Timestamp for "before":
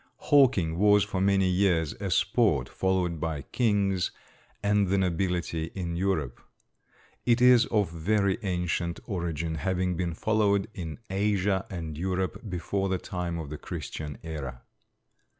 12.49-12.89